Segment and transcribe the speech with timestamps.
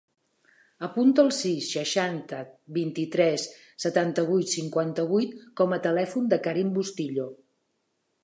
[0.85, 2.39] Apunta el sis, seixanta,
[2.77, 3.45] vint-i-tres,
[3.85, 7.29] setanta-vuit, cinquanta-vuit com a telèfon del Karim Bustillo.